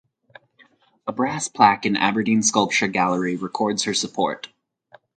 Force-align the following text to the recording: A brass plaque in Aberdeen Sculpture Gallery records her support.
A 1.05 1.11
brass 1.11 1.47
plaque 1.47 1.85
in 1.85 1.95
Aberdeen 1.95 2.41
Sculpture 2.41 2.87
Gallery 2.87 3.35
records 3.35 3.83
her 3.83 3.93
support. 3.93 4.47